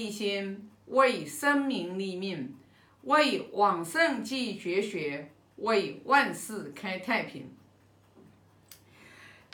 [0.00, 2.54] 一心为生民立命，
[3.02, 7.50] 为往圣继绝学，为万世开太平。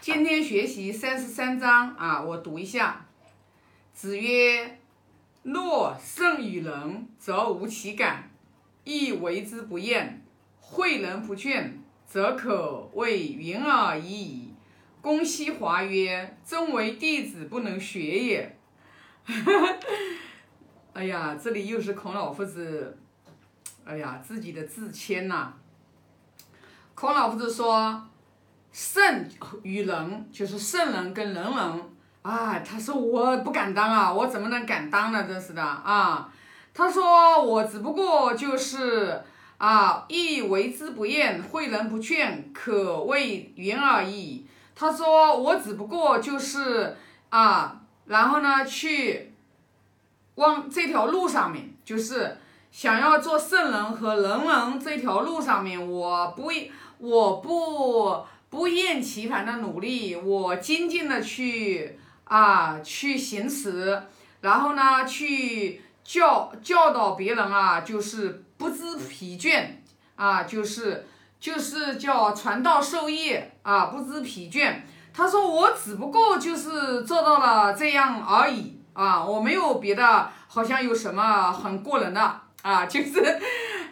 [0.00, 3.08] 今天学习三十三章啊，我读一下。
[3.92, 4.78] 子曰
[5.42, 8.30] ：“若圣与人，则无其感，
[8.84, 10.20] 亦为之不厌；
[10.62, 11.72] 诲人不倦，
[12.06, 14.54] 则可谓云尔已矣。”
[15.02, 18.56] 公西华曰：“真为弟子不能学也。
[20.96, 22.96] ”哎呀，这里又是孔老夫子，
[23.84, 25.52] 哎呀，自己的自谦呐。
[26.94, 28.02] 孔老夫子说
[28.72, 29.28] ：“圣
[29.62, 31.82] 与人，就是圣人跟人人
[32.22, 35.22] 啊。”他说：“我不敢当啊，我怎么能敢当呢？
[35.24, 36.32] 真是的啊。”
[36.72, 39.22] 他说：“我只不过就是
[39.58, 46.96] 啊，亦为之不厌，诲人不倦，可谓云而已。”他说：“我只不过就是
[47.28, 49.34] 啊，然后呢，去。”
[50.36, 52.38] 往这条路上面，就是
[52.70, 56.50] 想要做圣人和人人这条路上面，我不
[56.98, 64.02] 我不不厌其烦的努力，我精进的去啊去行持，
[64.40, 69.66] 然后呢去教教导别人啊，就是不知疲倦
[70.14, 71.06] 啊，就是
[71.40, 74.82] 就是叫传道授业啊，不知疲倦。
[75.12, 80.28] 他说我只不过就是做到了这样而已啊，我没有别的。
[80.48, 83.12] 好像有什么很过人的啊，就是，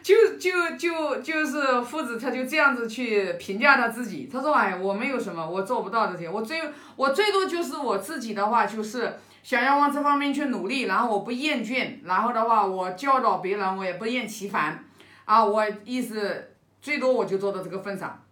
[0.03, 4.31] 就就就就是夫子，他就这样子去评价他自己。
[4.33, 6.63] 他说：“哎，我没有什么，我做不到这些，我最
[6.97, 14.83] 我最多就是我自己的话，就是想要往这方面去努力，然后我不厌倦，然后的话我教导别人，我也不厌其烦
[15.27, 15.45] 啊。
[15.45, 18.23] 我意思最多我就做到这个份上。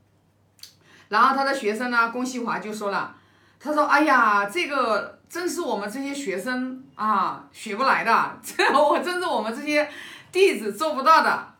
[1.10, 3.14] 然后他的学生呢，龚西华就说了，
[3.60, 9.88] 他说：哎呀，这个。”真是我们这些学生啊学不来的，这 我真是我们这些
[10.30, 11.54] 弟子做不到的。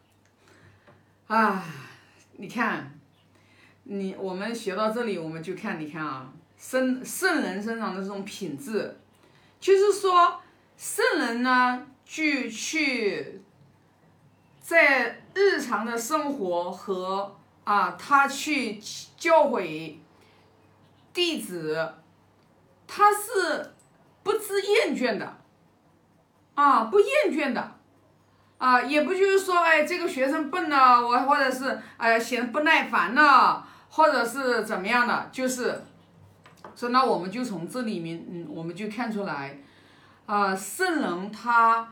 [1.26, 1.64] 啊，
[2.36, 2.92] 你看，
[3.84, 8.94] 你我们学到这里，我们就看，你看啊，圣圣人身上的这种品质，
[9.58, 10.38] 就是说，
[10.77, 13.40] 圣人呢，去去
[14.61, 17.34] 在日常的生活和
[17.64, 18.78] 啊，他去
[19.16, 19.94] 教诲
[21.14, 21.94] 弟子。
[22.95, 23.73] 他是
[24.23, 25.39] 不知厌倦的，
[26.55, 27.73] 啊，不厌倦的，
[28.58, 35.83] 啊，也不就是说，哎，这个学生笨了，我或者是哎嫌不耐烦了，或者是怎么样的，就是
[36.77, 39.59] 说，那我们就从这里面，嗯，我们就看出来，
[40.27, 41.89] 啊，圣人他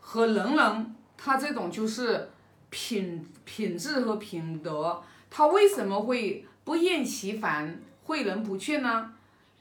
[0.00, 2.28] 和人人他这种就是
[2.70, 5.00] 品品质和品德，
[5.30, 9.12] 他为什么会不厌其烦，诲人不倦呢？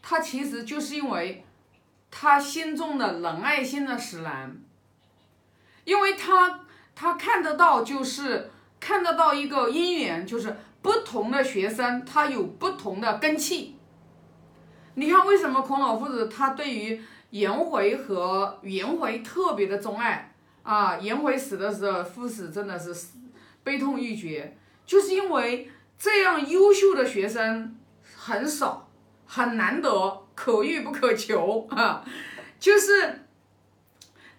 [0.01, 1.45] 他其实就是因为，
[2.09, 4.57] 他心中的仁爱心的使然，
[5.83, 6.61] 因为他
[6.95, 8.49] 他看得到，就是
[8.79, 13.75] 看得到一个因缘，就是不同的学生他有不同的根气。
[14.95, 20.33] 你看为什么孔老夫子他对于颜回和颜回特别的钟爱
[20.63, 20.97] 啊？
[20.97, 22.93] 颜回死的时候，夫死真的是
[23.63, 27.77] 悲痛欲绝，就是因为这样优秀的学生
[28.17, 28.88] 很少。
[29.31, 32.03] 很难得，可遇不可求 啊！
[32.59, 33.25] 就是，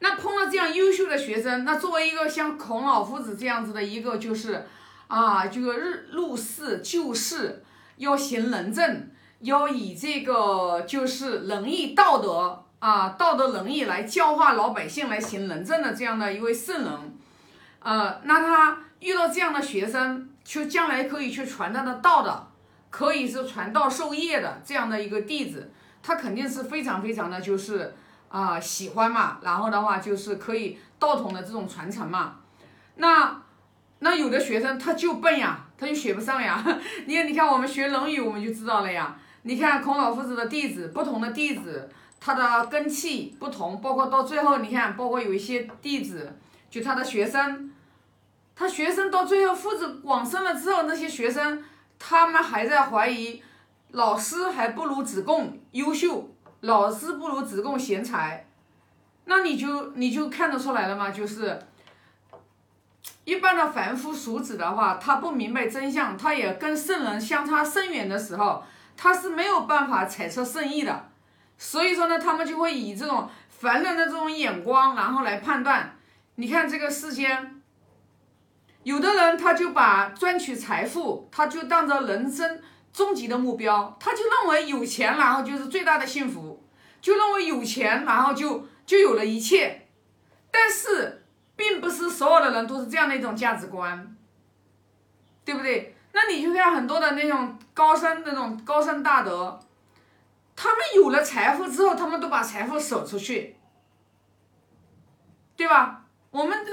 [0.01, 4.67] 那碰到这样优秀的学生，那作为一个像孔老夫子这样子的一个，就是
[5.07, 7.63] 啊，这个日入世救世，
[7.99, 9.09] 要行仁政，
[9.39, 17.19] 要以这个就是仁义道德啊，道德仁义来教化老百姓，来行仁政的这样的一位圣人，
[17.79, 22.50] 呃，那他遇到这样的学生，就将来可以去传他的道的。
[22.91, 25.71] 可以是传道授业的这样的一个弟子，
[26.03, 27.95] 他肯定是非常非常的就是
[28.29, 32.37] 啊喜欢嘛，然后的话就是可以道统的这种传承嘛。
[32.97, 33.41] 那
[34.01, 36.65] 那有的学生他就笨呀，他就学不上呀。
[37.07, 39.17] 你看，你看我们学《论语》，我们就知道了呀。
[39.43, 46.37] 你看孔老夫子的弟子，不同的弟子，他的根气不同，包括到最后，你看，包括有一些弟子，
[46.69, 47.71] 就他的学生，
[48.57, 51.63] 他学生到最后夫子往生了之后，那些学生。
[52.03, 53.43] 他们还在怀疑
[53.91, 56.29] 老师还不如子贡优秀，
[56.61, 58.47] 老师不如子贡贤才，
[59.27, 61.11] 那你就你就看得出来了吗？
[61.11, 61.61] 就是
[63.25, 68.65] 一般的凡夫俗子的话，他不明白真相，他也跟圣人相差甚远的时候，
[68.97, 71.11] 他是没有办法揣测圣意的。
[71.59, 75.95] 所以说呢，他们就会以这种凡人的这种眼光，然后来判断。
[76.37, 77.60] 你看这个世间。
[78.83, 82.61] 有的人他就把赚取财富，他就当着人生
[82.93, 86.63] 终极的目标，他就认为有钱然后就是最大的幸福，
[87.01, 89.87] 就认为有钱然后就就有了一切，
[90.51, 91.25] 但是，
[91.55, 94.17] 并不是所有的人都是这样的一种价值观，
[95.45, 95.95] 对不对？
[96.13, 99.61] 那你就看很多的那种高僧那种高僧大德，
[100.57, 103.57] 他们有了财富之后，他们都把财富舍出去，
[105.55, 106.05] 对吧？
[106.31, 106.73] 我们的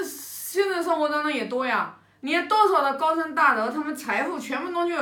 [0.57, 4.97] 现实生活当中也多呀，你看多少的高僧大德，他们财富全部都去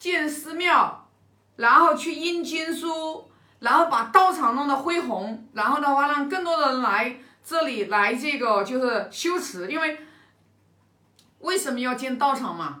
[0.00, 1.08] 建寺庙，
[1.54, 3.30] 然后去印经书，
[3.60, 9.96] 然后把道场弄得恢宏，然后的话让更多的人来这里来这个就是修持，因为
[11.38, 12.80] 为什么要建道场嘛？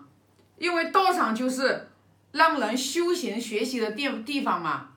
[0.58, 1.88] 因为道场就是
[2.32, 4.88] 让人修行学习的地地方嘛。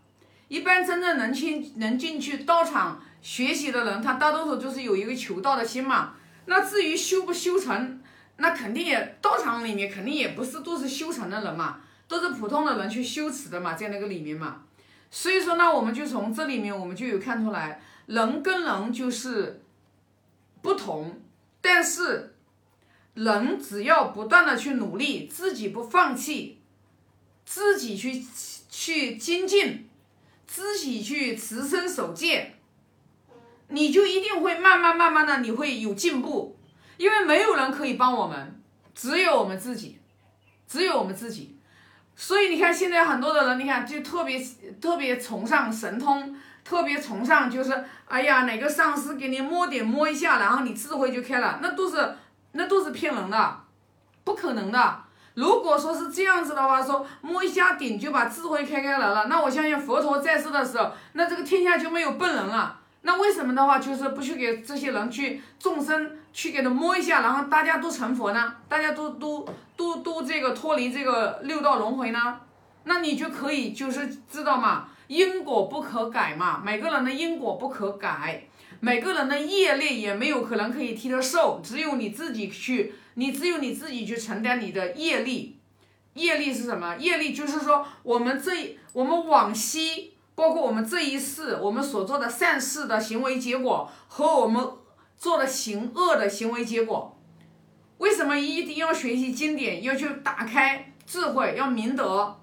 [0.47, 6.13] 一般真正能进能进去道场学习的人，他大多数就是有一个求道的心嘛。
[6.49, 8.01] 那至于修不修成，
[8.37, 14.63] 那肯定也道场里面肯定也不是都是修成的人嘛，都是普通的人去修持的嘛，在那个里面嘛。
[15.11, 19.61] 所以说呢，我们就从这里面我们就有看出来，人跟人就是
[20.63, 21.21] 不同，
[21.61, 22.33] 但是
[23.13, 26.57] 人只要不断的去努力，自己不放弃，
[27.45, 28.25] 自己去
[28.71, 29.87] 去精进，
[30.47, 32.55] 自己去持身守戒。
[33.69, 36.59] 你就一定会慢慢慢慢的，你会有进步，
[36.97, 38.61] 因为没有人可以帮我们，
[38.93, 39.99] 只有我们自己，
[40.67, 41.57] 只有我们自己。
[42.15, 44.37] 所以你看，现在很多的人，你看就特别
[44.81, 46.35] 特别崇尚神通，
[46.65, 52.15] 特别崇尚就是，哎呀，哪个上司给你摸点摸一下，然后你智慧就开了，那都是
[52.51, 53.59] 那都是骗人的，
[54.23, 55.03] 不可能的。
[55.35, 62.78] 如果说是这样子的话，说摸一下顶就把智慧开开来了，那我相信佛陀在世的时候，那这个天下就没有笨人了。
[63.09, 68.53] 那为什么的话，就是不去给这些人去众生去给他摸一下，然后大家都成佛呢？
[68.67, 69.43] 大家都都
[69.75, 72.39] 都都这个脱离这个六道轮回呢？
[72.83, 78.43] 那你就可以就是知道嘛，因果不可改嘛，每个人的因果不可改，
[78.79, 85.57] 每个人的业力也没有可能可以替他受，只有你自己去，你只有你自己去承担你的业力。
[86.13, 86.95] 业力是什么？
[86.97, 90.13] 业力就是说我们这我们往昔。
[90.39, 94.65] 包括我们这一世，我们所做的善事的行为结果和我们
[95.17, 97.19] 做的行恶的行为结果，
[97.97, 102.39] 为什么一定要学习经典，要去打开智慧，要明德？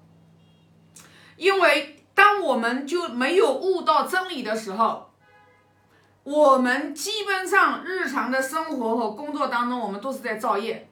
[1.37, 5.09] 因为当我们就没有悟到真理的时候，
[6.23, 10.87] 我们基本上日常的生活和工作当中，我们都是在造业。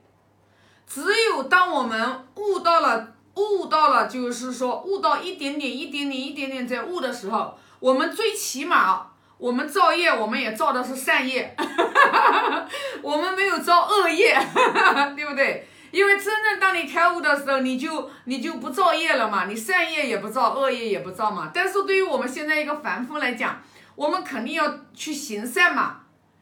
[0.87, 3.14] 只有当我们悟到了。
[3.35, 11.55] 悟到了，就是说悟到一点点、一点点、一点点在悟的时候，我们最起码我们造业，我们也造的是善业，
[13.03, 14.33] 我们没有造恶业，
[15.15, 15.67] 对不对？
[15.91, 21.51] 因为真正当你开悟的时候，你就你就不造业了嘛，你善业也不造，恶业也不造嘛。
[21.53, 23.61] 但是对于我们现在一个凡夫来讲，
[23.95, 26.01] 我们肯定要去行善嘛，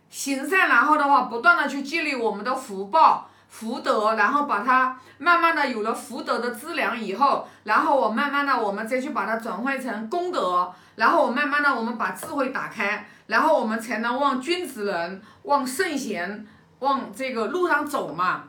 [0.09, 3.29] 行善，然后的话不断的去积累我们的福报。
[3.53, 16.47] 福德，然后把它慢慢的有了福德的资粮以后，然后我慢慢的我们再去把它转换成功德，然后我慢慢的我们把智慧打开，然后我们才能往君子人、往圣贤、
[16.79, 18.45] 往这个路上走嘛。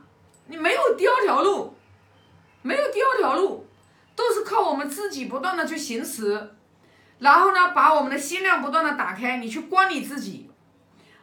[0.47, 1.77] 你没有第二条路，
[2.63, 3.67] 没有第二条路，
[4.17, 6.55] 都是靠我们自己不断的去行持，
[7.19, 10.51] 然后呢，把我们的心量不断的打开，你去观你自己。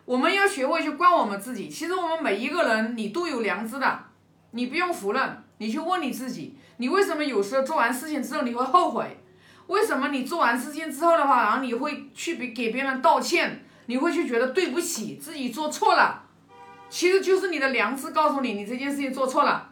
[0.06, 1.70] 我们要学会去观我们自己。
[1.70, 4.06] 其实我们每一个人，你都有良知的，
[4.52, 5.44] 你不用否认。
[5.60, 9.18] 你去问你自己，你为什么有时候做完事情之后你会后悔？
[9.68, 13.64] 为什么你做完事情之后的话，然后你会去给给别人道歉？
[13.86, 16.24] 你会去觉得对不起自己做错了？
[16.90, 19.70] 其实就是你的良知告诉你，你这件事情做错了，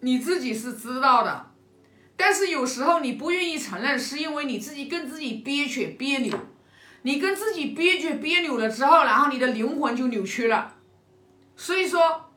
[0.00, 1.50] 你自己是知道的。
[2.16, 6.36] 但是有时候你不愿意承认，是因为你自己跟自己憋屈别扭。
[7.06, 10.74] 你跟自己憋屈别扭了之后，然后你的灵魂就扭曲了。
[11.54, 12.30] 所以说，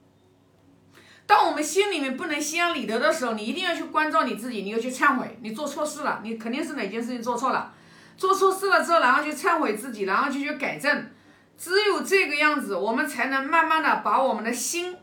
[1.25, 7.73] 当我们心里面不能心安理得的时候，你一定要去关照你自己，你要去忏悔，你做错事了，你肯定是哪件事情做错了，
[8.17, 11.11] 做错事了之后，然后去忏悔自己，然后就去改正。
[11.57, 14.97] 只有这个样子，我们才能慢慢的把我们的心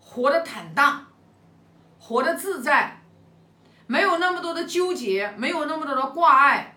[0.00, 1.06] 活得坦荡，
[2.00, 3.02] 活得自在，
[3.86, 6.73] 没有那么多的纠结，没有那么多的挂碍。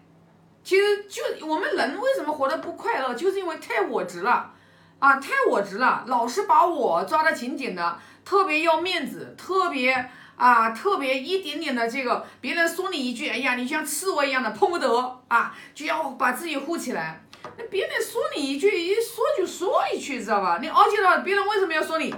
[0.67, 4.51] 其实就我们人为什么活得不快乐，就是因为太我执了，
[4.99, 17.23] 啊，太我执了，老是把我抓得紧紧的，特别要面子，特别啊，特别一点点的这个，别人说你一句，哎呀，你像刺猬一样的碰不得啊，就要把自己护起来。
[17.57, 20.59] 那别人说你一句，一说就说一句，知道吧？
[20.61, 22.13] 你而且呢，别人为什么要说你？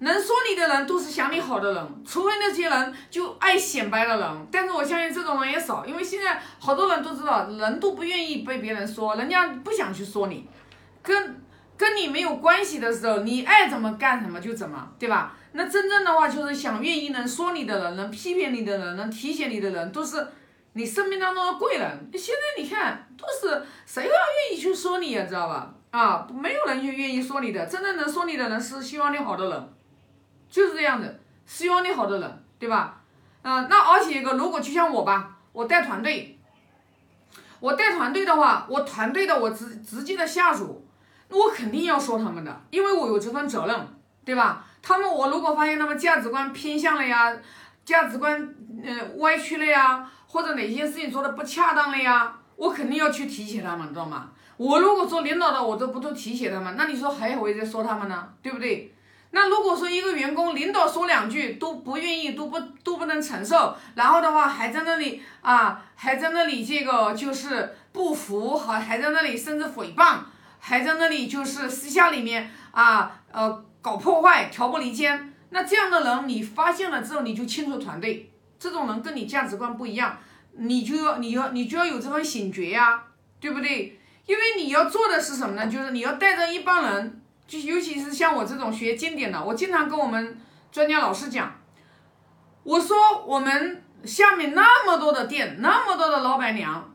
[0.00, 4.46] 能说你的人都是想你好的人，除非那些人就爱显摆的人。
[4.50, 10.48] 但是我相信这种人也少，因为现在好多人都知道，人都不愿意被别人说，人家不想去说你。
[11.02, 11.42] 跟
[11.76, 15.34] 跟你没有关系的时候，你爱怎么干什么就怎么，对吧？
[15.52, 20.26] 那真正的话就是想愿意能说你的人，能批评你的人，能提醒你的人，都是
[20.74, 22.10] 你生命当中的贵人。
[22.12, 25.74] 现在你看，都是谁要愿意去说你呀，知道吧？
[25.90, 29.68] 啊，没有人就愿意说你的，真正能说你的人是希望你好的人，
[30.50, 33.00] 就是这样子，希望你好的人，对吧？
[33.42, 36.38] 嗯，那而且一个，如果就像我吧，我带团队，
[37.60, 40.84] 我带团队的话，我团队的我直直接的下属。
[41.28, 43.88] 那我肯定要说他们的，因为我有这份责任，
[44.24, 44.66] 对吧？
[44.82, 47.34] 他们我如果发现他们价值观偏向了呀，
[47.84, 48.54] 价值观
[48.84, 54.30] 呃歪曲了呀，或者哪些事情做的不恰当了呀，我肯定要去提醒他们，知道吗？
[54.56, 58.92] 我如果做领导的，我都不都提醒他们，那你说还会再说他们呢，对不对？
[59.32, 70.18] 那如果说一个员工领导说两句都不愿意，都不都不能承受，然后的话还在那里啊，还在那里这个就是不服，还还在那里甚至诽谤。
[70.62, 75.32] 还在那里就是私下里面啊，呃，搞破坏，挑拨离间。
[75.48, 78.30] 那这样的人，你发现了之后，你就清除团队。
[78.58, 80.18] 这种人跟你价值观不一样，
[80.52, 83.02] 你就要你要你就要有这份醒觉呀，
[83.40, 83.98] 对不对？
[84.26, 85.66] 因为你要做的是什么呢？
[85.66, 87.19] 就是你要带着一帮人，
[87.50, 90.38] 就尤其是像我这种学经典的，我经常跟我们
[90.70, 91.52] 专家老师讲，
[92.62, 96.94] 我说我们下面那么多的店，那么多的老板娘，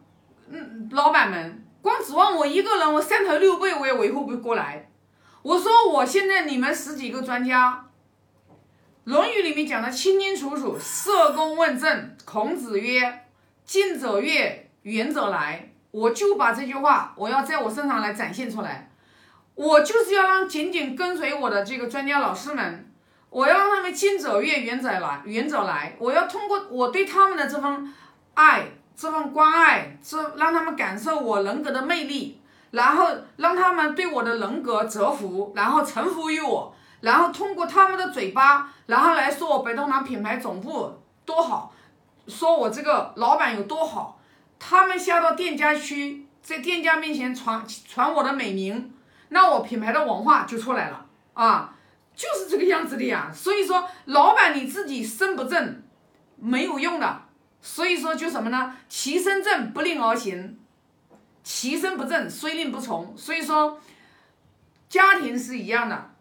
[0.50, 1.62] 嗯，老板们。
[1.82, 4.90] 光指望我一个人，我三头六臂我也维护不过来。
[5.42, 7.86] 我说我现在你们十几个专家，
[9.04, 13.26] 《论语》里面讲的清清楚楚，社公问政，孔子曰
[13.66, 18.90] ：“近者悦，远者来。”我就把这句话，我要在我身上来展现出来。
[19.56, 22.92] 我就是要让紧紧跟随我的这个专家老师们，
[23.30, 25.96] 我要让他们近者越，远者来，远者来。
[25.98, 27.94] 我要通过我对他们的这份
[28.36, 28.68] 爱。
[28.98, 32.40] 这份关爱，这让他们感受我人格的魅力，
[32.72, 41.74] 然后让他们对我的人格折服，然后臣服于我，然后通过他们的嘴巴，然后来说我北东南品牌总部多好，
[42.30, 44.18] 说我这个老板有多好，
[44.58, 48.94] 他们下到店家去，在店家面前传传我的美名，
[49.30, 51.76] 那我品牌的文化就出来了啊，
[52.16, 53.32] 就是这个样子的呀。
[53.34, 55.84] 所以说，老板你自己身不正，
[56.38, 57.22] 没有用的。
[57.62, 58.76] 所以说就什么呢？
[58.88, 60.60] 其身正不令而行，
[61.44, 63.18] 其身不正虽令不从。
[63.18, 63.80] 所以说，
[64.88, 66.12] 家庭是一样的，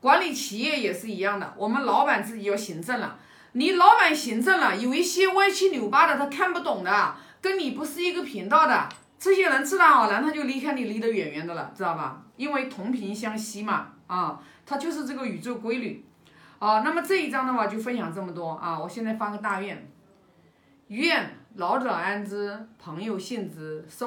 [0.00, 1.54] 管理企业也是一样的。
[1.56, 3.18] 我们老板自己要行正了，
[3.52, 8.88] 你老板行正了，有一些歪七扭八的他看不懂的，跟你不是一个频道的，
[9.24, 12.22] 这些人自然而然他就离开你，离得远远的了，知道吧？
[12.36, 16.04] 因为同频相吸嘛，啊，它就是这个宇宙规律。
[16.58, 19.90] 啊，那么这一章的话就分享这么多啊，我现在发个大愿。
[20.88, 23.82] 愿老者安之，朋友信之。
[23.88, 24.02] 少